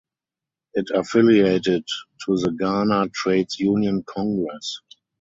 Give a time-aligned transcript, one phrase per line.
[0.73, 1.85] It affiliated
[2.25, 4.81] to the Ghana Trades Union Congress.